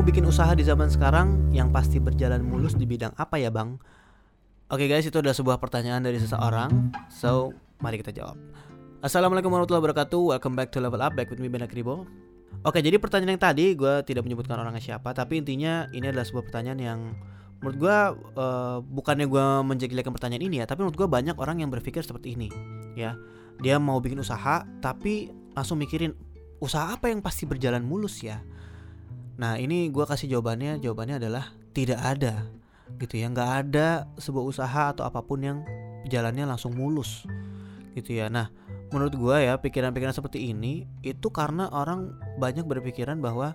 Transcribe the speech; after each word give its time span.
mau 0.00 0.08
bikin 0.08 0.24
usaha 0.24 0.56
di 0.56 0.64
zaman 0.64 0.88
sekarang 0.88 1.52
yang 1.52 1.68
pasti 1.76 2.00
berjalan 2.00 2.40
mulus 2.40 2.72
di 2.72 2.88
bidang 2.88 3.12
apa 3.20 3.36
ya 3.36 3.52
bang? 3.52 3.76
Oke 4.72 4.88
guys 4.88 5.04
itu 5.04 5.20
adalah 5.20 5.36
sebuah 5.36 5.60
pertanyaan 5.60 6.00
dari 6.00 6.16
seseorang. 6.16 6.88
So 7.12 7.52
mari 7.84 8.00
kita 8.00 8.08
jawab. 8.08 8.40
Assalamualaikum 9.04 9.52
warahmatullahi 9.52 9.84
wabarakatuh. 9.84 10.22
Welcome 10.32 10.56
back 10.56 10.72
to 10.72 10.80
Level 10.80 11.04
Up 11.04 11.12
Back 11.12 11.28
with 11.28 11.36
me 11.36 11.52
Benak 11.52 11.76
Ribo 11.76 12.08
Oke 12.64 12.80
jadi 12.80 12.96
pertanyaan 12.96 13.36
yang 13.36 13.44
tadi 13.44 13.76
Gue 13.76 14.00
tidak 14.08 14.24
menyebutkan 14.24 14.56
orangnya 14.56 14.80
siapa 14.80 15.12
Tapi 15.12 15.44
intinya 15.44 15.84
ini 15.92 16.08
adalah 16.08 16.24
sebuah 16.24 16.48
pertanyaan 16.48 16.80
yang 16.80 17.00
Menurut 17.60 17.76
gue 17.76 17.96
uh, 18.40 18.80
Bukannya 18.80 19.28
gue 19.28 19.44
menjelekkan 19.68 20.16
pertanyaan 20.16 20.48
ini 20.48 20.64
ya 20.64 20.66
Tapi 20.68 20.80
menurut 20.80 20.96
gue 20.96 21.08
banyak 21.12 21.36
orang 21.36 21.60
yang 21.60 21.68
berpikir 21.68 22.00
seperti 22.00 22.40
ini 22.40 22.48
Ya. 22.96 23.20
Dia 23.60 23.76
mau 23.76 24.00
bikin 24.00 24.16
usaha 24.16 24.64
Tapi 24.80 25.28
langsung 25.52 25.76
mikirin 25.76 26.16
Usaha 26.56 26.88
apa 26.88 27.12
yang 27.12 27.20
pasti 27.20 27.44
berjalan 27.44 27.84
mulus 27.84 28.24
ya 28.24 28.40
Nah 29.40 29.56
ini 29.56 29.88
gue 29.88 30.04
kasih 30.04 30.36
jawabannya 30.36 30.84
Jawabannya 30.84 31.16
adalah 31.16 31.50
Tidak 31.72 31.96
ada 31.96 32.44
gitu 32.98 33.22
ya. 33.22 33.30
Nggak 33.30 33.50
ada 33.64 34.10
sebuah 34.18 34.44
usaha 34.44 34.82
atau 34.90 35.06
apa 35.06 35.22
pun 35.22 35.38
yang 35.40 35.58
jalannya 36.10 36.42
langsung 36.42 36.74
mulus 36.74 37.24
gitu 37.94 38.18
ya. 38.18 38.26
Nah 38.26 38.50
menurut 38.90 39.14
gue 39.14 39.36
ya 39.46 39.54
pikiran-pikiran 39.62 40.10
seperti 40.10 40.50
ini 40.50 40.90
itu 41.06 41.30
karena 41.30 41.70
orang 41.70 42.18
banyak 42.42 42.66
berpikiran 42.66 43.22
bahwa 43.22 43.54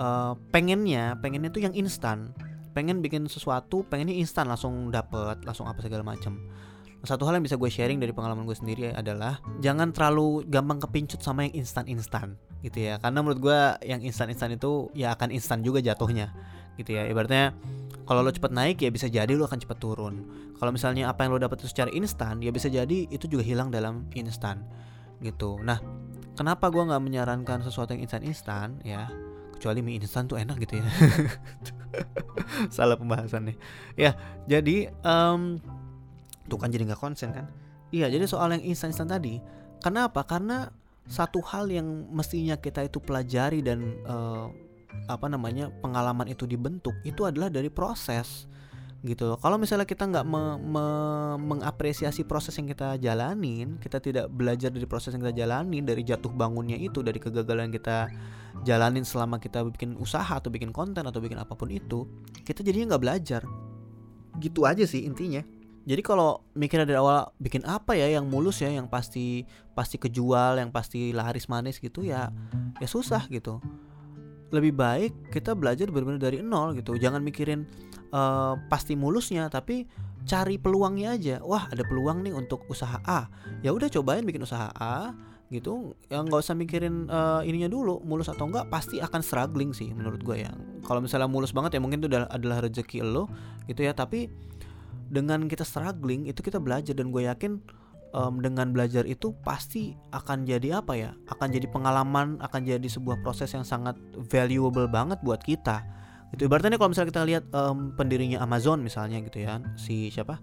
uh, 0.00 0.32
pengennya 0.48 1.20
pengennya 1.20 1.52
itu 1.52 1.60
yang 1.60 1.76
instan. 1.76 2.32
Pengen 2.72 3.04
bikin 3.04 3.28
sesuatu 3.28 3.84
pengennya 3.84 4.16
instan 4.16 4.48
langsung 4.48 4.88
dapet 4.88 5.44
langsung 5.44 5.68
apa 5.68 5.84
segala 5.84 6.00
macam 6.00 6.40
satu 7.02 7.26
hal 7.26 7.34
yang 7.38 7.44
bisa 7.44 7.58
gue 7.58 7.66
sharing 7.66 7.98
dari 7.98 8.14
pengalaman 8.14 8.46
gue 8.46 8.54
sendiri 8.54 8.94
adalah 8.94 9.42
jangan 9.58 9.90
terlalu 9.90 10.46
gampang 10.46 10.78
kepincut 10.78 11.18
sama 11.18 11.50
yang 11.50 11.66
instan-instan 11.66 12.38
gitu 12.62 12.78
ya. 12.78 13.02
Karena 13.02 13.26
menurut 13.26 13.42
gue 13.42 13.60
yang 13.82 13.98
instan-instan 14.06 14.54
itu 14.54 14.86
ya 14.94 15.10
akan 15.18 15.34
instan 15.34 15.66
juga 15.66 15.82
jatuhnya 15.82 16.30
gitu 16.78 16.94
ya. 16.94 17.10
Ibaratnya 17.10 17.58
kalau 18.06 18.22
lo 18.22 18.30
cepat 18.30 18.54
naik 18.54 18.78
ya 18.86 18.90
bisa 18.94 19.10
jadi 19.10 19.34
lo 19.34 19.50
akan 19.50 19.58
cepat 19.58 19.78
turun. 19.82 20.14
Kalau 20.62 20.70
misalnya 20.70 21.10
apa 21.10 21.26
yang 21.26 21.34
lo 21.34 21.42
dapat 21.42 21.66
secara 21.66 21.90
instan 21.90 22.38
ya 22.38 22.54
bisa 22.54 22.70
jadi 22.70 23.10
itu 23.10 23.26
juga 23.26 23.42
hilang 23.42 23.74
dalam 23.74 24.06
instan 24.14 24.62
gitu. 25.18 25.58
Nah 25.58 25.82
kenapa 26.38 26.70
gue 26.70 26.86
nggak 26.86 27.02
menyarankan 27.02 27.66
sesuatu 27.66 27.98
yang 27.98 28.06
instan-instan 28.06 28.78
ya? 28.86 29.10
Kecuali 29.58 29.82
mie 29.82 29.98
instan 29.98 30.30
tuh 30.30 30.38
enak 30.38 30.54
gitu 30.62 30.78
ya. 30.78 30.86
Salah 32.74 32.94
pembahasan 32.94 33.50
nih 33.50 33.56
ya 33.98 34.14
jadi 34.46 34.94
um, 35.02 35.58
tuh 36.52 36.60
kan 36.60 36.68
jadi 36.68 36.92
nggak 36.92 37.00
konsen 37.00 37.32
kan 37.32 37.48
iya 37.88 38.12
jadi 38.12 38.28
soal 38.28 38.52
yang 38.52 38.60
instan-instan 38.60 39.08
tadi 39.08 39.40
kenapa 39.80 40.20
karena 40.28 40.68
satu 41.08 41.40
hal 41.42 41.72
yang 41.72 41.88
mestinya 42.12 42.60
kita 42.60 42.84
itu 42.84 43.00
pelajari 43.00 43.64
dan 43.64 43.96
uh, 44.04 44.52
apa 45.08 45.26
namanya 45.26 45.72
pengalaman 45.80 46.28
itu 46.28 46.44
dibentuk 46.44 46.92
itu 47.02 47.24
adalah 47.24 47.48
dari 47.48 47.72
proses 47.72 48.46
gitu 49.02 49.34
loh. 49.34 49.38
Kalau 49.38 49.58
misalnya 49.58 49.82
kita 49.82 50.06
nggak 50.06 50.22
me, 50.22 50.62
me, 50.62 50.84
mengapresiasi 51.42 52.22
proses 52.22 52.54
yang 52.54 52.70
kita 52.70 52.94
jalanin, 53.02 53.74
kita 53.82 53.98
tidak 53.98 54.30
belajar 54.30 54.70
dari 54.70 54.86
proses 54.86 55.10
yang 55.10 55.26
kita 55.26 55.42
jalanin, 55.42 55.82
dari 55.82 56.06
jatuh 56.06 56.30
bangunnya 56.30 56.78
itu, 56.78 57.02
dari 57.02 57.18
kegagalan 57.18 57.68
yang 57.68 57.74
kita 57.82 58.06
jalanin 58.62 59.02
selama 59.02 59.42
kita 59.42 59.66
bikin 59.66 59.98
usaha 59.98 60.30
atau 60.38 60.54
bikin 60.54 60.70
konten 60.70 61.02
atau 61.02 61.18
bikin 61.18 61.34
apa 61.42 61.58
pun 61.58 61.66
itu, 61.74 62.06
kita 62.46 62.62
jadinya 62.62 62.94
nggak 62.94 63.02
belajar. 63.02 63.42
Gitu 64.38 64.62
aja 64.62 64.86
sih 64.86 65.02
intinya. 65.02 65.42
Jadi 65.82 66.02
kalau 66.06 66.46
mikir 66.54 66.86
dari 66.86 66.94
awal 66.94 67.34
bikin 67.42 67.66
apa 67.66 67.98
ya 67.98 68.06
yang 68.06 68.30
mulus 68.30 68.62
ya, 68.62 68.70
yang 68.70 68.86
pasti 68.86 69.42
pasti 69.74 69.98
kejual, 69.98 70.62
yang 70.62 70.70
pasti 70.70 71.10
laris 71.10 71.50
manis 71.50 71.82
gitu 71.82 72.06
ya, 72.06 72.30
ya 72.78 72.86
susah 72.86 73.26
gitu. 73.26 73.58
Lebih 74.52 74.76
baik 74.76 75.12
kita 75.34 75.58
belajar 75.58 75.90
benar-benar 75.90 76.22
dari 76.22 76.38
nol 76.38 76.78
gitu. 76.78 76.94
Jangan 76.94 77.24
mikirin 77.24 77.66
uh, 78.14 78.54
pasti 78.70 78.94
mulusnya 78.94 79.50
tapi 79.50 79.88
cari 80.22 80.54
peluangnya 80.60 81.18
aja. 81.18 81.36
Wah 81.42 81.66
ada 81.66 81.82
peluang 81.82 82.22
nih 82.22 82.36
untuk 82.36 82.62
usaha 82.70 83.02
A. 83.02 83.26
Ya 83.66 83.74
udah 83.74 83.90
cobain 83.90 84.22
bikin 84.22 84.46
usaha 84.46 84.70
A 84.78 85.16
gitu. 85.50 85.98
Ya 86.06 86.22
nggak 86.22 86.46
usah 86.46 86.54
mikirin 86.54 87.10
uh, 87.10 87.42
ininya 87.42 87.66
dulu 87.72 87.98
mulus 88.06 88.30
atau 88.30 88.46
enggak 88.46 88.70
pasti 88.70 89.02
akan 89.02 89.18
struggling 89.18 89.74
sih 89.74 89.90
menurut 89.90 90.22
gue 90.22 90.46
ya. 90.46 90.52
Kalau 90.86 91.02
misalnya 91.02 91.26
mulus 91.26 91.50
banget 91.50 91.74
ya 91.76 91.80
mungkin 91.82 91.98
itu 91.98 92.08
adalah 92.12 92.62
rezeki 92.62 93.02
lo 93.02 93.26
gitu 93.66 93.82
ya. 93.82 93.96
Tapi 93.96 94.30
dengan 95.12 95.44
kita 95.44 95.62
struggling 95.62 96.24
itu 96.24 96.40
kita 96.40 96.56
belajar 96.56 96.96
dan 96.96 97.12
gue 97.12 97.28
yakin 97.28 97.60
um, 98.16 98.40
dengan 98.40 98.72
belajar 98.72 99.04
itu 99.04 99.36
pasti 99.44 99.92
akan 100.12 100.48
jadi 100.48 100.80
apa 100.80 100.96
ya? 100.96 101.10
Akan 101.28 101.52
jadi 101.52 101.68
pengalaman, 101.68 102.40
akan 102.40 102.60
jadi 102.64 102.88
sebuah 102.88 103.20
proses 103.20 103.52
yang 103.52 103.68
sangat 103.68 104.00
valuable 104.32 104.88
banget 104.88 105.20
buat 105.20 105.44
kita. 105.44 105.84
Itu 106.32 106.48
ibaratnya 106.48 106.80
kalau 106.80 106.96
misalnya 106.96 107.10
kita 107.12 107.22
lihat 107.28 107.44
um, 107.52 107.92
pendirinya 107.92 108.40
Amazon 108.40 108.80
misalnya 108.80 109.20
gitu 109.20 109.44
ya, 109.44 109.60
si 109.76 110.08
siapa? 110.08 110.40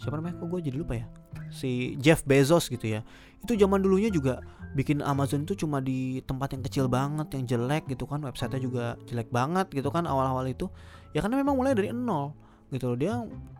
Siapa 0.00 0.16
namanya? 0.16 0.40
Kok 0.40 0.48
gue 0.56 0.60
jadi 0.72 0.76
lupa 0.80 0.96
ya? 0.96 1.06
Si 1.52 2.00
Jeff 2.00 2.24
Bezos 2.24 2.72
gitu 2.72 2.88
ya. 2.88 3.04
Itu 3.44 3.60
zaman 3.60 3.84
dulunya 3.84 4.08
juga 4.08 4.40
bikin 4.72 5.04
Amazon 5.04 5.44
itu 5.44 5.52
cuma 5.52 5.84
di 5.84 6.24
tempat 6.24 6.56
yang 6.56 6.64
kecil 6.64 6.88
banget, 6.88 7.28
yang 7.36 7.44
jelek 7.44 7.92
gitu 7.92 8.08
kan, 8.08 8.24
websitenya 8.24 8.62
juga 8.62 8.84
jelek 9.04 9.28
banget 9.28 9.68
gitu 9.68 9.92
kan 9.92 10.08
awal-awal 10.08 10.48
itu. 10.48 10.72
Ya 11.12 11.20
karena 11.20 11.44
memang 11.44 11.60
mulai 11.60 11.76
dari 11.76 11.92
nol 11.92 12.47
gitu 12.72 12.94
loh. 12.94 12.98
Dia 12.98 13.14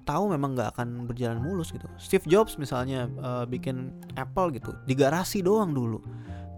tahu 0.04 0.32
memang 0.32 0.56
nggak 0.56 0.76
akan 0.76 1.04
berjalan 1.08 1.40
mulus 1.40 1.72
gitu. 1.72 1.84
Steve 2.00 2.24
Jobs 2.28 2.56
misalnya 2.56 3.08
uh, 3.20 3.44
bikin 3.44 3.92
Apple 4.16 4.56
gitu 4.56 4.72
di 4.88 4.96
garasi 4.96 5.44
doang 5.44 5.72
dulu 5.72 6.00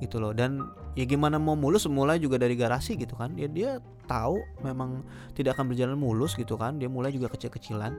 gitu 0.02 0.18
loh. 0.18 0.34
Dan 0.34 0.64
ya 0.98 1.06
gimana 1.06 1.38
mau 1.38 1.54
mulus 1.54 1.86
mulai 1.86 2.18
juga 2.18 2.38
dari 2.38 2.54
garasi 2.58 2.94
gitu 2.98 3.14
kan. 3.14 3.34
Dia 3.34 3.46
dia 3.50 3.78
tahu 4.10 4.38
memang 4.62 5.06
tidak 5.34 5.58
akan 5.58 5.70
berjalan 5.70 5.96
mulus 5.98 6.34
gitu 6.34 6.58
kan. 6.58 6.78
Dia 6.78 6.90
mulai 6.90 7.14
juga 7.14 7.30
kecil-kecilan. 7.30 7.94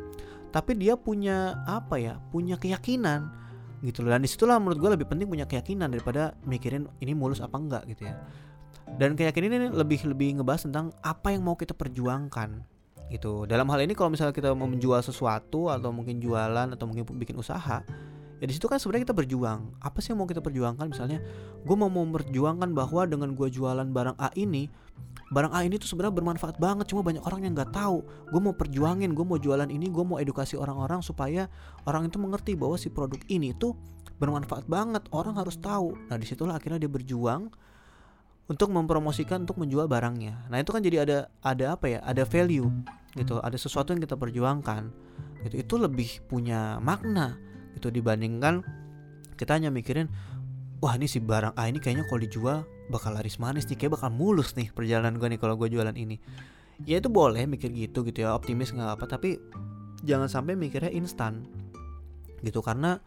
Tapi 0.52 0.76
dia 0.76 1.00
punya 1.00 1.64
apa 1.64 1.96
ya 1.96 2.20
punya 2.32 2.60
keyakinan 2.60 3.32
gitu 3.84 4.04
loh. 4.04 4.12
Dan 4.12 4.24
di 4.24 4.30
situlah 4.30 4.60
menurut 4.60 4.80
gue 4.80 4.92
lebih 5.00 5.08
penting 5.08 5.32
punya 5.32 5.48
keyakinan 5.48 5.88
daripada 5.92 6.36
mikirin 6.44 6.92
ini 7.00 7.16
mulus 7.16 7.40
apa 7.40 7.56
enggak 7.56 7.84
gitu 7.88 8.08
ya. 8.08 8.20
Dan 8.92 9.16
keyakinan 9.16 9.50
ini 9.56 9.68
lebih 9.72 10.04
lebih 10.04 10.42
ngebahas 10.42 10.68
tentang 10.68 10.92
apa 11.00 11.32
yang 11.32 11.48
mau 11.48 11.56
kita 11.56 11.72
perjuangkan 11.72 12.71
gitu. 13.12 13.46
Dalam 13.46 13.68
hal 13.70 13.84
ini 13.84 13.94
kalau 13.94 14.10
misalnya 14.10 14.32
kita 14.32 14.56
mau 14.56 14.72
menjual 14.72 15.04
sesuatu 15.04 15.68
atau 15.68 15.92
mungkin 15.92 16.18
jualan 16.24 16.72
atau 16.72 16.86
mungkin 16.88 17.04
bikin 17.20 17.36
usaha 17.36 17.84
ya 18.42 18.50
di 18.50 18.58
situ 18.58 18.66
kan 18.66 18.82
sebenarnya 18.82 19.06
kita 19.06 19.16
berjuang. 19.16 19.78
Apa 19.78 20.02
sih 20.02 20.12
yang 20.12 20.26
mau 20.26 20.28
kita 20.28 20.42
perjuangkan? 20.42 20.90
Misalnya 20.90 21.22
gue 21.62 21.76
mau 21.78 21.88
memperjuangkan 21.88 22.74
bahwa 22.74 23.06
dengan 23.06 23.38
gue 23.38 23.48
jualan 23.54 23.86
barang 23.86 24.18
A 24.18 24.34
ini 24.34 24.66
barang 25.32 25.54
A 25.54 25.62
ini 25.64 25.78
tuh 25.78 25.88
sebenarnya 25.88 26.18
bermanfaat 26.18 26.58
banget 26.58 26.90
cuma 26.90 27.06
banyak 27.06 27.22
orang 27.22 27.46
yang 27.46 27.54
nggak 27.54 27.70
tahu. 27.70 28.02
Gue 28.34 28.42
mau 28.42 28.58
perjuangin 28.58 29.14
gue 29.14 29.22
mau 29.22 29.38
jualan 29.38 29.70
ini 29.70 29.94
gue 29.94 30.02
mau 30.04 30.18
edukasi 30.18 30.58
orang-orang 30.58 31.06
supaya 31.06 31.46
orang 31.86 32.10
itu 32.10 32.18
mengerti 32.18 32.58
bahwa 32.58 32.82
si 32.82 32.90
produk 32.90 33.22
ini 33.30 33.54
tuh 33.54 33.78
bermanfaat 34.18 34.66
banget. 34.66 35.06
Orang 35.14 35.38
harus 35.38 35.62
tahu. 35.62 35.94
Nah 36.10 36.18
di 36.18 36.26
situlah 36.26 36.58
akhirnya 36.58 36.82
dia 36.82 36.90
berjuang 36.90 37.54
untuk 38.50 38.74
mempromosikan 38.74 39.46
untuk 39.46 39.62
menjual 39.62 39.86
barangnya. 39.86 40.50
Nah 40.50 40.58
itu 40.58 40.74
kan 40.74 40.82
jadi 40.82 41.06
ada 41.06 41.18
ada 41.46 41.78
apa 41.78 41.94
ya? 41.94 42.02
Ada 42.02 42.26
value 42.26 42.68
gitu. 43.16 43.40
Ada 43.44 43.58
sesuatu 43.60 43.92
yang 43.92 44.02
kita 44.04 44.16
perjuangkan 44.16 44.92
gitu. 45.48 45.56
Itu 45.60 45.76
lebih 45.82 46.24
punya 46.28 46.80
makna 46.80 47.40
gitu 47.80 47.88
dibandingkan 47.92 48.62
kita 49.40 49.58
hanya 49.58 49.74
mikirin 49.74 50.12
wah 50.84 50.94
ini 50.94 51.10
si 51.10 51.18
barang 51.18 51.58
A 51.58 51.66
ini 51.66 51.82
kayaknya 51.82 52.06
kalau 52.06 52.22
dijual 52.22 52.58
bakal 52.92 53.16
laris 53.16 53.42
manis 53.42 53.66
nih 53.66 53.78
kayak 53.80 53.98
bakal 53.98 54.10
mulus 54.12 54.54
nih 54.54 54.70
perjalanan 54.70 55.18
gue 55.18 55.28
nih 55.32 55.40
kalau 55.40 55.56
gue 55.56 55.72
jualan 55.72 55.96
ini. 55.96 56.22
Ya 56.86 56.98
itu 56.98 57.10
boleh 57.14 57.46
mikir 57.46 57.70
gitu 57.74 58.02
gitu 58.06 58.26
ya. 58.26 58.34
Optimis 58.34 58.74
nggak 58.74 58.98
apa 59.00 59.06
tapi 59.06 59.38
jangan 60.02 60.28
sampai 60.30 60.58
mikirnya 60.58 60.94
instan 60.94 61.46
gitu. 62.42 62.62
Karena 62.62 62.98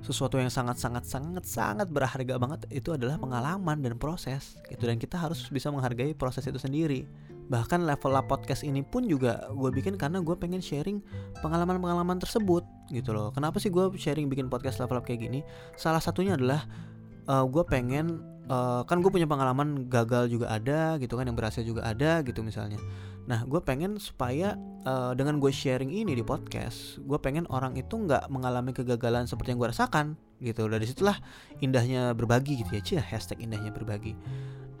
sesuatu 0.00 0.40
yang 0.40 0.48
sangat 0.48 0.80
sangat 0.80 1.04
sangat 1.04 1.44
sangat 1.44 1.88
berharga 1.92 2.40
banget 2.40 2.64
itu 2.72 2.96
adalah 2.96 3.20
pengalaman 3.20 3.84
dan 3.84 4.00
proses 4.00 4.56
gitu. 4.68 4.84
Dan 4.88 4.96
kita 4.96 5.20
harus 5.20 5.44
bisa 5.48 5.68
menghargai 5.68 6.16
proses 6.16 6.44
itu 6.48 6.56
sendiri 6.56 7.04
bahkan 7.52 7.84
level 7.84 8.16
up 8.16 8.32
podcast 8.32 8.64
ini 8.64 8.80
pun 8.80 9.04
juga 9.04 9.44
gue 9.52 9.68
bikin 9.68 10.00
karena 10.00 10.24
gue 10.24 10.32
pengen 10.32 10.64
sharing 10.64 11.04
pengalaman-pengalaman 11.44 12.16
tersebut 12.16 12.64
gitu 12.88 13.12
loh. 13.12 13.28
Kenapa 13.36 13.60
sih 13.60 13.68
gue 13.68 13.92
sharing 13.92 14.32
bikin 14.32 14.48
podcast 14.48 14.80
level 14.80 14.96
up 14.96 15.04
kayak 15.04 15.28
gini? 15.28 15.44
Salah 15.76 16.00
satunya 16.00 16.32
adalah 16.32 16.64
uh, 17.28 17.44
gue 17.44 17.60
pengen 17.68 18.24
uh, 18.48 18.88
kan 18.88 19.04
gue 19.04 19.12
punya 19.12 19.28
pengalaman 19.28 19.84
gagal 19.92 20.32
juga 20.32 20.48
ada 20.48 20.96
gitu 20.96 21.20
kan 21.20 21.28
yang 21.28 21.36
berhasil 21.36 21.60
juga 21.60 21.84
ada 21.84 22.24
gitu 22.24 22.40
misalnya. 22.40 22.80
Nah 23.28 23.44
gue 23.44 23.60
pengen 23.60 24.00
supaya 24.00 24.56
uh, 24.88 25.12
dengan 25.12 25.36
gue 25.36 25.52
sharing 25.52 25.92
ini 25.92 26.16
di 26.16 26.24
podcast 26.24 27.04
gue 27.04 27.20
pengen 27.20 27.44
orang 27.52 27.76
itu 27.76 28.00
nggak 28.00 28.32
mengalami 28.32 28.72
kegagalan 28.72 29.28
seperti 29.28 29.52
yang 29.52 29.60
gue 29.60 29.68
rasakan 29.68 30.16
gitu. 30.40 30.72
Dari 30.72 30.88
situlah 30.88 31.20
indahnya 31.60 32.16
berbagi 32.16 32.64
gitu 32.64 32.72
ya 32.72 32.80
cia 32.80 33.02
hashtag 33.04 33.44
indahnya 33.44 33.68
berbagi 33.68 34.16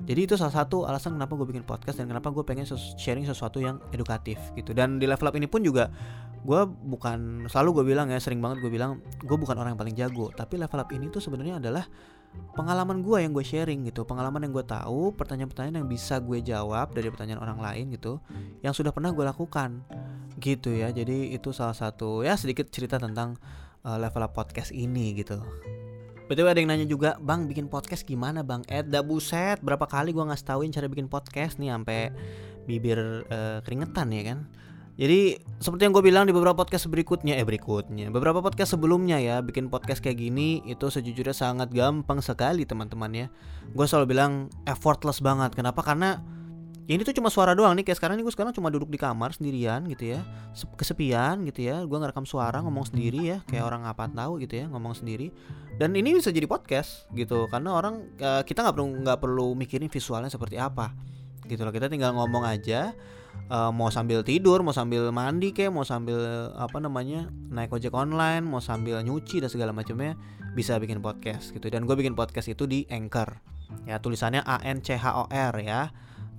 jadi 0.02 0.26
itu 0.26 0.34
salah 0.34 0.50
satu 0.50 0.82
alasan 0.82 1.14
kenapa 1.14 1.38
gue 1.38 1.46
bikin 1.46 1.62
podcast 1.62 2.02
dan 2.02 2.10
kenapa 2.10 2.34
gue 2.34 2.42
pengen 2.42 2.66
sharing 2.98 3.22
sesuatu 3.22 3.62
yang 3.62 3.78
edukatif 3.94 4.38
gitu. 4.58 4.74
Dan 4.74 4.98
di 4.98 5.06
level 5.06 5.30
up 5.30 5.34
ini 5.38 5.46
pun 5.46 5.62
juga 5.62 5.94
gue 6.42 6.60
bukan 6.66 7.46
selalu 7.46 7.82
gue 7.82 7.84
bilang 7.94 8.10
ya 8.10 8.18
sering 8.18 8.42
banget 8.42 8.66
gue 8.66 8.70
bilang 8.74 8.98
gue 9.22 9.36
bukan 9.38 9.54
orang 9.54 9.78
yang 9.78 9.80
paling 9.80 9.94
jago. 9.94 10.34
Tapi 10.34 10.58
level 10.58 10.78
up 10.82 10.90
ini 10.90 11.06
tuh 11.06 11.22
sebenarnya 11.22 11.62
adalah 11.62 11.86
pengalaman 12.58 12.98
gue 13.06 13.22
yang 13.22 13.30
gue 13.30 13.46
sharing 13.46 13.86
gitu. 13.86 14.02
Pengalaman 14.02 14.42
yang 14.42 14.50
gue 14.50 14.66
tahu 14.66 15.14
pertanyaan-pertanyaan 15.14 15.86
yang 15.86 15.88
bisa 15.88 16.18
gue 16.18 16.42
jawab 16.42 16.90
dari 16.90 17.06
pertanyaan 17.06 17.38
orang 17.38 17.62
lain 17.62 17.94
gitu 17.94 18.18
yang 18.66 18.74
sudah 18.74 18.90
pernah 18.90 19.14
gue 19.14 19.22
lakukan 19.22 19.86
gitu 20.42 20.74
ya. 20.74 20.90
Jadi 20.90 21.30
itu 21.30 21.54
salah 21.54 21.78
satu 21.78 22.26
ya 22.26 22.34
sedikit 22.34 22.66
cerita 22.74 22.98
tentang 22.98 23.38
uh, 23.86 24.02
level 24.02 24.26
up 24.26 24.34
podcast 24.34 24.74
ini 24.74 25.14
gitu 25.14 25.38
Betul 26.30 26.46
ada 26.48 26.58
yang 26.58 26.70
nanya 26.70 26.86
juga, 26.86 27.18
Bang 27.18 27.50
bikin 27.50 27.66
podcast 27.66 28.06
gimana 28.06 28.46
Bang? 28.46 28.62
Ed, 28.70 28.88
dah 28.88 29.02
buset, 29.02 29.58
berapa 29.60 29.84
kali 29.84 30.14
gue 30.14 30.22
ngasih 30.22 30.46
tauin 30.46 30.70
cara 30.70 30.86
bikin 30.86 31.10
podcast 31.10 31.58
nih 31.58 31.74
sampai 31.74 32.14
bibir 32.64 33.26
uh, 33.26 33.58
keringetan 33.66 34.08
ya 34.14 34.22
kan? 34.32 34.38
Jadi 34.92 35.40
seperti 35.58 35.88
yang 35.88 35.92
gue 35.96 36.04
bilang 36.04 36.24
di 36.28 36.36
beberapa 36.36 36.52
podcast 36.62 36.84
berikutnya, 36.86 37.40
eh 37.40 37.48
berikutnya, 37.48 38.12
beberapa 38.12 38.44
podcast 38.44 38.76
sebelumnya 38.76 39.16
ya, 39.18 39.40
bikin 39.40 39.72
podcast 39.72 40.04
kayak 40.04 40.20
gini 40.20 40.60
itu 40.68 40.84
sejujurnya 40.92 41.32
sangat 41.32 41.72
gampang 41.72 42.20
sekali 42.20 42.68
teman-teman 42.68 43.10
ya. 43.10 43.26
Gue 43.72 43.88
selalu 43.88 44.12
bilang 44.12 44.52
effortless 44.68 45.24
banget. 45.24 45.56
Kenapa? 45.56 45.80
Karena 45.80 46.20
ini 46.90 47.00
tuh 47.06 47.14
cuma 47.14 47.30
suara 47.30 47.54
doang 47.54 47.78
nih 47.78 47.86
kayak 47.86 47.98
sekarang 48.02 48.18
nih 48.18 48.24
gue 48.26 48.34
sekarang 48.34 48.50
cuma 48.50 48.66
duduk 48.66 48.90
di 48.90 48.98
kamar 48.98 49.30
sendirian 49.30 49.86
gitu 49.86 50.18
ya, 50.18 50.20
kesepian 50.74 51.46
gitu 51.46 51.62
ya. 51.62 51.86
Gue 51.86 51.98
ngerekam 52.02 52.26
suara 52.26 52.58
ngomong 52.58 52.90
sendiri 52.90 53.20
ya, 53.22 53.38
kayak 53.46 53.64
orang 53.70 53.86
apa 53.86 54.10
tahu 54.10 54.42
gitu 54.42 54.58
ya, 54.58 54.66
ngomong 54.66 54.98
sendiri. 54.98 55.30
Dan 55.78 55.94
ini 55.94 56.18
bisa 56.18 56.34
jadi 56.34 56.44
podcast 56.50 57.06
gitu, 57.14 57.46
karena 57.48 57.72
orang 57.72 58.02
uh, 58.18 58.42
kita 58.42 58.66
nggak 58.66 58.74
perlu 58.76 58.88
nggak 59.06 59.18
perlu 59.22 59.46
mikirin 59.54 59.88
visualnya 59.88 60.28
seperti 60.28 60.58
apa 60.58 60.90
gitu 61.46 61.62
loh. 61.62 61.70
Kita 61.70 61.86
tinggal 61.86 62.12
ngomong 62.18 62.44
aja 62.44 62.92
uh, 63.48 63.70
mau 63.70 63.88
sambil 63.88 64.20
tidur, 64.26 64.60
mau 64.66 64.74
sambil 64.74 65.08
mandi 65.14 65.54
kayak, 65.54 65.70
mau 65.70 65.86
sambil 65.86 66.50
apa 66.58 66.76
namanya 66.82 67.30
naik 67.48 67.72
ojek 67.72 67.94
online, 67.94 68.42
mau 68.42 68.60
sambil 68.60 69.00
nyuci 69.00 69.38
dan 69.38 69.48
segala 69.48 69.70
macamnya 69.70 70.18
bisa 70.52 70.76
bikin 70.76 71.00
podcast 71.00 71.54
gitu. 71.54 71.70
Dan 71.72 71.86
gue 71.86 71.94
bikin 71.96 72.12
podcast 72.12 72.50
itu 72.50 72.66
di 72.68 72.84
Anchor. 72.90 73.38
Ya 73.88 73.96
tulisannya 73.96 74.44
A 74.44 74.60
N 74.66 74.84
C 74.84 74.98
H 74.98 75.06
O 75.14 75.24
R 75.30 75.54
ya. 75.62 75.88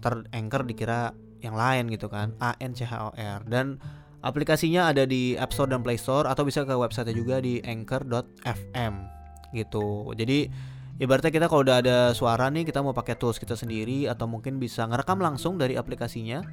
Ter 0.04 0.28
Anchor 0.36 0.68
dikira 0.68 1.16
yang 1.40 1.56
lain 1.56 1.88
gitu 1.88 2.12
kan. 2.12 2.36
A 2.44 2.60
N 2.60 2.76
C 2.76 2.84
H 2.84 2.94
O 3.00 3.10
R 3.16 3.40
dan 3.48 3.80
aplikasinya 4.20 4.92
ada 4.92 5.08
di 5.08 5.40
App 5.40 5.56
Store 5.56 5.72
dan 5.72 5.80
Play 5.80 5.96
Store 5.96 6.28
atau 6.28 6.44
bisa 6.44 6.68
ke 6.68 6.76
website 6.76 7.16
juga 7.16 7.40
di 7.40 7.64
anchor.fm 7.64 8.94
gitu. 9.56 10.12
Jadi 10.16 10.52
ibaratnya 10.98 11.32
kita 11.32 11.46
kalau 11.52 11.62
udah 11.66 11.78
ada 11.84 11.98
suara 12.12 12.48
nih 12.52 12.68
kita 12.68 12.80
mau 12.80 12.96
pakai 12.96 13.20
tools 13.20 13.40
kita 13.40 13.58
sendiri 13.58 14.06
atau 14.06 14.30
mungkin 14.30 14.60
bisa 14.60 14.86
ngerekam 14.86 15.20
langsung 15.20 15.60
dari 15.60 15.80
aplikasinya 15.80 16.44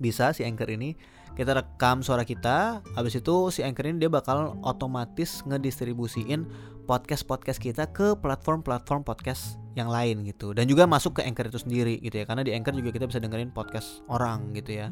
bisa 0.00 0.32
si 0.32 0.48
Anchor 0.48 0.72
ini 0.72 0.96
kita 1.36 1.52
rekam 1.54 2.00
suara 2.00 2.24
kita 2.24 2.80
habis 2.96 3.20
itu 3.20 3.52
si 3.52 3.60
Anchor 3.60 3.86
ini 3.86 4.00
dia 4.02 4.10
bakal 4.10 4.56
otomatis 4.64 5.44
ngedistribusiin 5.44 6.48
podcast-podcast 6.90 7.62
kita 7.62 7.86
ke 7.94 8.18
platform-platform 8.18 9.06
podcast 9.06 9.62
yang 9.78 9.86
lain 9.86 10.26
gitu. 10.26 10.50
Dan 10.50 10.66
juga 10.66 10.90
masuk 10.90 11.22
ke 11.22 11.22
Anchor 11.22 11.46
itu 11.46 11.62
sendiri 11.62 12.02
gitu 12.02 12.18
ya. 12.18 12.26
Karena 12.26 12.42
di 12.42 12.50
Anchor 12.50 12.74
juga 12.74 12.90
kita 12.90 13.06
bisa 13.06 13.22
dengerin 13.22 13.54
podcast 13.54 14.02
orang 14.10 14.50
gitu 14.58 14.82
ya. 14.82 14.90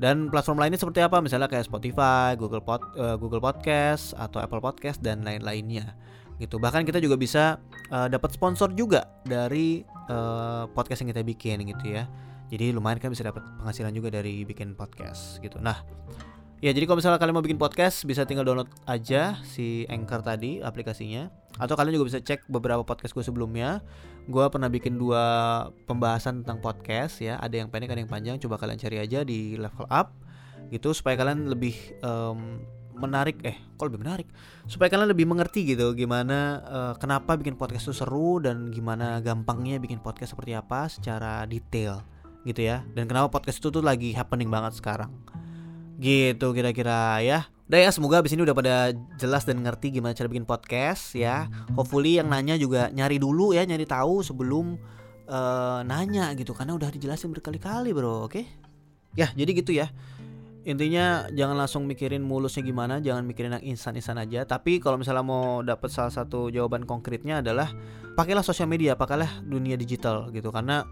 Dan 0.00 0.32
platform 0.32 0.64
lainnya 0.64 0.80
seperti 0.80 1.04
apa? 1.04 1.20
Misalnya 1.20 1.44
kayak 1.44 1.68
Spotify, 1.68 2.32
Google 2.40 2.64
Pod, 2.64 2.80
uh, 2.96 3.20
Google 3.20 3.44
Podcast 3.44 4.16
atau 4.16 4.40
Apple 4.40 4.64
Podcast 4.64 5.04
dan 5.04 5.20
lain-lainnya 5.20 5.92
gitu. 6.40 6.56
Bahkan 6.56 6.88
kita 6.88 7.04
juga 7.04 7.20
bisa 7.20 7.60
uh, 7.92 8.08
dapat 8.08 8.32
sponsor 8.32 8.72
juga 8.72 9.04
dari 9.28 9.84
uh, 10.08 10.64
podcast 10.72 11.04
yang 11.04 11.12
kita 11.12 11.20
bikin 11.20 11.68
gitu 11.68 12.00
ya. 12.00 12.08
Jadi 12.48 12.72
lumayan 12.72 12.96
kan 12.96 13.12
bisa 13.12 13.28
dapat 13.28 13.44
penghasilan 13.60 13.92
juga 13.92 14.08
dari 14.08 14.48
bikin 14.48 14.72
podcast 14.72 15.36
gitu. 15.44 15.60
Nah, 15.60 15.84
ya 16.60 16.70
jadi 16.76 16.84
kalau 16.84 17.00
misalnya 17.00 17.16
kalian 17.16 17.36
mau 17.36 17.44
bikin 17.44 17.60
podcast 17.60 18.04
bisa 18.04 18.28
tinggal 18.28 18.44
download 18.44 18.68
aja 18.84 19.40
si 19.44 19.84
Anchor 19.88 20.20
tadi 20.20 20.60
aplikasinya. 20.60 21.32
Atau 21.58 21.76
kalian 21.76 22.00
juga 22.00 22.08
bisa 22.08 22.20
cek 22.22 22.48
beberapa 22.48 22.80
podcast 22.86 23.12
gue 23.12 23.24
sebelumnya. 23.26 23.84
Gue 24.30 24.46
pernah 24.48 24.70
bikin 24.70 24.96
dua 24.96 25.24
pembahasan 25.84 26.40
tentang 26.44 26.62
podcast 26.62 27.20
ya. 27.20 27.36
Ada 27.42 27.64
yang 27.64 27.68
pendek, 27.68 27.90
ada 27.92 28.00
yang 28.00 28.08
panjang. 28.08 28.36
Coba 28.40 28.56
kalian 28.56 28.78
cari 28.78 28.96
aja 29.02 29.26
di 29.26 29.58
level 29.58 29.84
up 29.90 30.14
gitu 30.70 30.94
supaya 30.94 31.18
kalian 31.18 31.50
lebih 31.50 31.74
um, 32.06 32.62
menarik 33.00 33.40
eh 33.42 33.56
kok 33.74 33.88
lebih 33.90 34.00
menarik 34.04 34.28
supaya 34.68 34.92
kalian 34.92 35.10
lebih 35.10 35.26
mengerti 35.26 35.64
gitu 35.64 35.96
gimana 35.96 36.60
uh, 36.62 36.94
kenapa 37.00 37.34
bikin 37.34 37.56
podcast 37.56 37.90
itu 37.90 38.04
seru 38.04 38.38
dan 38.38 38.68
gimana 38.68 39.18
gampangnya 39.24 39.80
bikin 39.80 39.98
podcast 40.04 40.36
seperti 40.36 40.52
apa 40.52 40.86
secara 40.86 41.42
detail 41.48 42.04
gitu 42.44 42.60
ya 42.60 42.84
dan 42.92 43.08
kenapa 43.08 43.32
podcast 43.32 43.58
itu 43.58 43.72
tuh 43.72 43.80
lagi 43.80 44.12
happening 44.12 44.52
banget 44.52 44.76
sekarang 44.76 45.10
gitu 46.00 46.56
kira-kira 46.56 47.20
ya. 47.20 47.46
Udah 47.70 47.78
ya 47.86 47.90
semoga 47.94 48.18
abis 48.18 48.34
ini 48.34 48.42
udah 48.42 48.56
pada 48.56 48.90
jelas 49.20 49.46
dan 49.46 49.62
ngerti 49.62 49.94
gimana 49.94 50.16
cara 50.16 50.26
bikin 50.26 50.48
podcast 50.48 51.14
ya. 51.14 51.46
Hopefully 51.76 52.18
yang 52.18 52.32
nanya 52.32 52.58
juga 52.58 52.90
nyari 52.90 53.20
dulu 53.20 53.54
ya 53.54 53.62
nyari 53.62 53.86
tahu 53.86 54.24
sebelum 54.26 54.80
uh, 55.30 55.84
nanya 55.86 56.34
gitu. 56.34 56.56
Karena 56.56 56.74
udah 56.74 56.90
dijelasin 56.90 57.30
berkali-kali 57.30 57.94
bro 57.94 58.26
oke? 58.26 58.32
Okay? 58.32 58.44
ya 59.18 59.30
jadi 59.34 59.50
gitu 59.54 59.70
ya. 59.76 59.90
Intinya 60.60 61.24
jangan 61.32 61.56
langsung 61.56 61.88
mikirin 61.88 62.20
mulusnya 62.20 62.60
gimana 62.60 63.00
jangan 63.00 63.24
mikirin 63.24 63.56
yang 63.56 63.64
instan-instan 63.76 64.20
aja. 64.20 64.44
Tapi 64.44 64.76
kalau 64.76 65.00
misalnya 65.00 65.24
mau 65.24 65.64
dapat 65.64 65.88
salah 65.88 66.12
satu 66.12 66.52
jawaban 66.52 66.84
konkretnya 66.84 67.40
adalah 67.40 67.72
pakailah 68.12 68.44
sosial 68.44 68.68
media 68.68 68.92
pakailah 68.92 69.40
dunia 69.46 69.80
digital 69.80 70.28
gitu. 70.34 70.52
Karena 70.52 70.84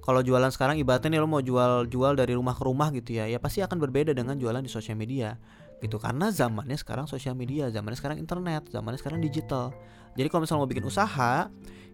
kalau 0.00 0.24
jualan 0.24 0.48
sekarang 0.48 0.80
ibaratnya 0.80 1.16
nih 1.16 1.20
lo 1.20 1.28
mau 1.28 1.44
jual 1.44 1.84
jual 1.86 2.16
dari 2.16 2.32
rumah 2.32 2.56
ke 2.56 2.62
rumah 2.64 2.88
gitu 2.90 3.20
ya 3.20 3.28
ya 3.28 3.36
pasti 3.36 3.60
akan 3.60 3.76
berbeda 3.76 4.16
dengan 4.16 4.40
jualan 4.40 4.64
di 4.64 4.70
sosial 4.72 4.96
media 4.96 5.36
gitu. 5.80 5.96
Karena 6.00 6.32
zamannya 6.32 6.76
sekarang 6.76 7.08
sosial 7.08 7.36
media 7.36 7.68
zamannya 7.68 7.98
sekarang 8.00 8.18
internet 8.20 8.68
zamannya 8.72 8.98
sekarang 9.00 9.20
digital. 9.20 9.72
Jadi 10.16 10.26
kalau 10.32 10.42
misalnya 10.44 10.60
mau 10.64 10.70
bikin 10.70 10.86
usaha 10.88 11.48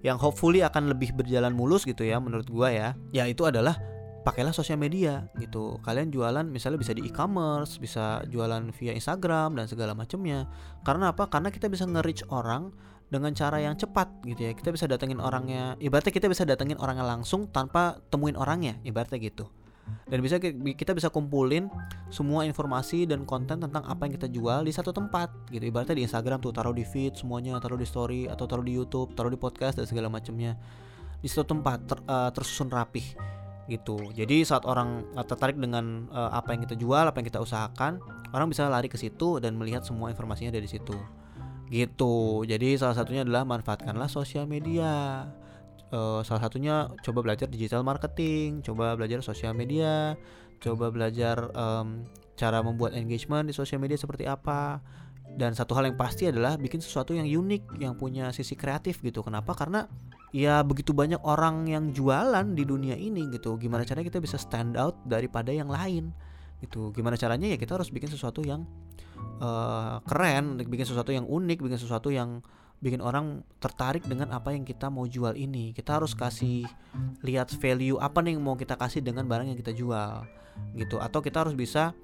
yang 0.06 0.16
hopefully 0.22 0.62
akan 0.62 0.92
lebih 0.92 1.12
berjalan 1.12 1.50
mulus 1.50 1.82
gitu 1.82 2.06
ya 2.06 2.22
menurut 2.22 2.46
gua 2.46 2.70
ya 2.70 2.88
ya 3.10 3.26
itu 3.26 3.42
adalah 3.42 3.74
pakailah 4.26 4.50
sosial 4.50 4.78
media 4.78 5.30
gitu. 5.38 5.78
Kalian 5.86 6.10
jualan 6.10 6.42
misalnya 6.46 6.82
bisa 6.82 6.90
di 6.94 7.06
e-commerce 7.06 7.78
bisa 7.78 8.26
jualan 8.26 8.74
via 8.74 8.90
Instagram 8.90 9.54
dan 9.54 9.70
segala 9.70 9.94
macamnya. 9.94 10.50
Karena 10.82 11.14
apa? 11.14 11.30
Karena 11.30 11.54
kita 11.54 11.70
bisa 11.70 11.86
nge-reach 11.86 12.26
orang 12.34 12.74
dengan 13.06 13.30
cara 13.34 13.62
yang 13.62 13.78
cepat 13.78 14.22
gitu 14.26 14.50
ya. 14.50 14.52
Kita 14.54 14.74
bisa 14.74 14.90
datengin 14.90 15.22
orangnya 15.22 15.78
ibaratnya 15.78 16.12
kita 16.14 16.26
bisa 16.26 16.42
datengin 16.42 16.78
orangnya 16.82 17.06
langsung 17.06 17.46
tanpa 17.50 18.02
temuin 18.10 18.34
orangnya 18.34 18.78
ibaratnya 18.82 19.18
gitu. 19.22 19.46
Dan 20.10 20.18
bisa 20.18 20.42
kita 20.42 20.98
bisa 20.98 21.14
kumpulin 21.14 21.70
semua 22.10 22.42
informasi 22.42 23.06
dan 23.06 23.22
konten 23.22 23.62
tentang 23.62 23.86
apa 23.86 24.10
yang 24.10 24.18
kita 24.18 24.26
jual 24.26 24.66
di 24.66 24.74
satu 24.74 24.90
tempat 24.90 25.30
gitu. 25.54 25.62
Ibaratnya 25.62 26.02
di 26.02 26.04
Instagram 26.06 26.42
tuh 26.42 26.50
taruh 26.50 26.74
di 26.74 26.82
feed 26.82 27.14
semuanya 27.14 27.62
taruh 27.62 27.78
di 27.78 27.86
story 27.86 28.26
atau 28.26 28.50
taruh 28.50 28.66
di 28.66 28.74
YouTube 28.74 29.14
taruh 29.14 29.30
di 29.30 29.38
podcast 29.38 29.78
dan 29.78 29.86
segala 29.86 30.10
macamnya. 30.10 30.58
Di 31.22 31.30
satu 31.30 31.54
tempat 31.54 31.78
ter, 31.86 31.98
uh, 32.10 32.30
tersusun 32.34 32.66
rapih 32.70 33.14
gitu. 33.70 34.10
Jadi 34.14 34.42
saat 34.42 34.66
orang 34.66 35.06
uh, 35.14 35.22
tertarik 35.22 35.54
dengan 35.54 36.10
uh, 36.10 36.34
apa 36.34 36.54
yang 36.54 36.66
kita 36.66 36.74
jual 36.74 37.06
apa 37.06 37.22
yang 37.22 37.26
kita 37.30 37.38
usahakan 37.38 38.02
orang 38.34 38.50
bisa 38.50 38.66
lari 38.66 38.90
ke 38.90 38.98
situ 38.98 39.38
dan 39.38 39.54
melihat 39.54 39.86
semua 39.86 40.10
informasinya 40.10 40.50
dari 40.50 40.66
situ 40.66 40.94
gitu. 41.70 42.46
Jadi 42.46 42.78
salah 42.78 42.94
satunya 42.94 43.22
adalah 43.26 43.42
manfaatkanlah 43.42 44.10
sosial 44.10 44.46
media. 44.46 45.26
Uh, 45.90 46.20
salah 46.26 46.42
satunya 46.50 46.90
coba 47.06 47.22
belajar 47.22 47.46
digital 47.46 47.86
marketing 47.86 48.58
coba 48.58 48.98
belajar 48.98 49.22
sosial 49.22 49.54
media 49.54 50.18
coba 50.58 50.90
belajar 50.90 51.46
um, 51.54 52.02
cara 52.34 52.58
membuat 52.58 52.98
engagement 52.98 53.46
di 53.46 53.54
sosial 53.54 53.80
media 53.80 53.96
seperti 53.98 54.26
apa. 54.28 54.80
Dan 55.26 55.52
satu 55.52 55.76
hal 55.76 55.90
yang 55.90 55.98
pasti 55.98 56.30
adalah 56.30 56.56
bikin 56.56 56.80
sesuatu 56.80 57.12
yang 57.12 57.26
unik 57.26 57.82
yang 57.82 57.98
punya 57.98 58.30
sisi 58.30 58.54
kreatif 58.56 59.02
gitu. 59.04 59.20
Kenapa? 59.20 59.52
Karena 59.52 59.84
ya 60.30 60.62
begitu 60.62 60.94
banyak 60.94 61.20
orang 61.22 61.66
yang 61.66 61.90
jualan 61.92 62.46
di 62.52 62.66
dunia 62.66 62.98
ini 62.98 63.30
gitu 63.30 63.56
gimana 63.56 63.86
caranya 63.88 64.10
kita 64.10 64.20
bisa 64.20 64.36
stand 64.36 64.76
out 64.76 64.98
daripada 65.06 65.52
yang 65.52 65.68
lain 65.68 66.14
gitu. 66.62 66.94
Gimana 66.94 67.18
caranya 67.20 67.52
ya 67.52 67.58
kita 67.58 67.76
harus 67.76 67.92
bikin 67.92 68.08
sesuatu 68.08 68.40
yang 68.40 68.64
uh, 69.40 70.00
keren, 70.04 70.60
bikin 70.60 70.86
sesuatu 70.86 71.10
yang 71.12 71.28
unik, 71.28 71.58
bikin 71.62 71.80
sesuatu 71.80 72.08
yang 72.12 72.40
bikin 72.76 73.00
orang 73.00 73.40
tertarik 73.56 74.04
dengan 74.04 74.36
apa 74.36 74.52
yang 74.52 74.64
kita 74.68 74.92
mau 74.92 75.08
jual 75.08 75.32
ini. 75.32 75.72
Kita 75.72 75.96
harus 75.96 76.12
kasih 76.12 76.68
lihat 77.24 77.48
value 77.56 77.96
apa 77.96 78.20
nih 78.20 78.36
yang 78.36 78.44
mau 78.44 78.56
kita 78.56 78.76
kasih 78.76 79.00
dengan 79.00 79.24
barang 79.24 79.48
yang 79.48 79.58
kita 79.58 79.72
jual, 79.72 80.28
gitu. 80.76 81.00
Atau 81.00 81.24
kita 81.24 81.44
harus 81.44 81.56
bisa 81.56 81.96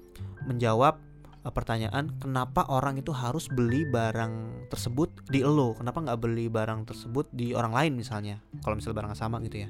menjawab 0.49 0.97
uh, 1.45 1.53
pertanyaan 1.53 2.09
kenapa 2.17 2.65
orang 2.69 2.97
itu 2.97 3.13
harus 3.13 3.45
beli 3.49 3.85
barang 3.85 4.65
tersebut 4.73 5.13
di 5.29 5.45
lo, 5.45 5.77
kenapa 5.77 6.01
nggak 6.01 6.19
beli 6.19 6.49
barang 6.49 6.89
tersebut 6.89 7.29
di 7.29 7.53
orang 7.53 7.73
lain 7.73 7.93
misalnya, 7.93 8.41
kalau 8.65 8.77
misalnya 8.77 8.97
barangnya 9.05 9.19
sama 9.19 9.37
gitu 9.45 9.63
ya. 9.63 9.69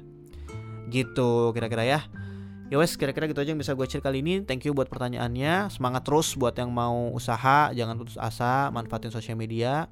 Gitu 0.88 1.52
kira-kira 1.52 1.84
ya. 1.84 2.00
Ya 2.72 2.80
wes 2.80 2.96
kira-kira 2.96 3.28
gitu 3.28 3.44
aja 3.44 3.52
yang 3.52 3.60
bisa 3.60 3.76
gue 3.76 3.84
share 3.84 4.00
kali 4.00 4.24
ini. 4.24 4.40
Thank 4.40 4.64
you 4.64 4.72
buat 4.72 4.88
pertanyaannya. 4.88 5.68
Semangat 5.68 6.08
terus 6.08 6.32
buat 6.32 6.56
yang 6.56 6.72
mau 6.72 7.12
usaha, 7.12 7.70
jangan 7.76 7.94
putus 8.00 8.16
asa, 8.16 8.72
manfaatin 8.72 9.12
sosial 9.12 9.36
media. 9.36 9.86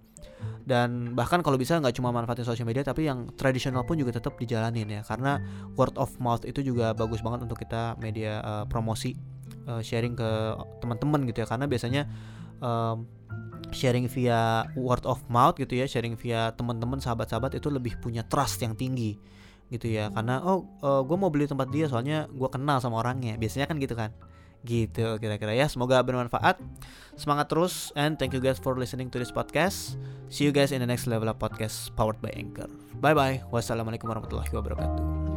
Dan 0.63 1.13
bahkan 1.19 1.43
kalau 1.43 1.59
bisa 1.59 1.77
nggak 1.77 1.99
cuma 1.99 2.15
manfaatin 2.15 2.47
sosial 2.47 2.67
media 2.67 2.87
tapi 2.87 3.11
yang 3.11 3.31
tradisional 3.35 3.83
pun 3.83 3.99
juga 3.99 4.15
tetap 4.15 4.39
dijalanin 4.39 4.87
ya 4.87 5.03
karena 5.03 5.43
word 5.75 5.95
of 5.99 6.15
mouth 6.23 6.47
itu 6.47 6.63
juga 6.63 6.95
bagus 6.95 7.19
banget 7.19 7.47
untuk 7.47 7.59
kita 7.59 7.99
media 7.99 8.39
uh, 8.43 8.65
promosi 8.71 9.19
uh, 9.67 9.83
sharing 9.83 10.15
ke 10.15 10.31
teman-teman 10.79 11.27
gitu 11.27 11.43
ya 11.43 11.47
karena 11.51 11.67
biasanya 11.67 12.03
um, 12.63 13.07
sharing 13.75 14.07
via 14.07 14.67
word 14.79 15.03
of 15.03 15.19
mouth 15.27 15.59
gitu 15.59 15.75
ya 15.75 15.91
sharing 15.91 16.15
via 16.15 16.55
teman-teman 16.55 17.03
sahabat-sahabat 17.03 17.59
itu 17.59 17.67
lebih 17.67 17.99
punya 17.99 18.23
trust 18.23 18.63
yang 18.63 18.79
tinggi 18.79 19.19
gitu 19.73 19.89
ya. 19.89 20.13
Karena 20.13 20.45
oh 20.45 20.69
uh, 20.85 21.01
gue 21.01 21.17
mau 21.17 21.33
beli 21.33 21.49
tempat 21.49 21.73
dia 21.73 21.89
soalnya 21.89 22.29
gue 22.29 22.49
kenal 22.53 22.79
sama 22.85 23.01
orangnya. 23.01 23.41
Biasanya 23.41 23.65
kan 23.65 23.81
gitu 23.81 23.97
kan? 23.97 24.13
Gitu 24.63 25.17
kira-kira 25.19 25.57
ya. 25.57 25.67
Semoga 25.67 26.05
bermanfaat. 26.05 26.61
Semangat 27.17 27.49
terus 27.49 27.91
and 27.97 28.21
thank 28.21 28.37
you 28.37 28.41
guys 28.45 28.61
for 28.61 28.77
listening 28.77 29.09
to 29.09 29.17
this 29.17 29.33
podcast. 29.33 29.97
See 30.29 30.45
you 30.45 30.53
guys 30.53 30.71
in 30.71 30.85
the 30.85 30.89
next 30.89 31.09
level 31.09 31.33
of 31.33 31.41
podcast 31.41 31.91
powered 31.97 32.21
by 32.21 32.31
anchor. 32.37 32.69
Bye 33.01 33.17
bye 33.17 33.41
wassalamualaikum 33.49 34.07
warahmatullahi 34.07 34.53
wabarakatuh 34.53 35.32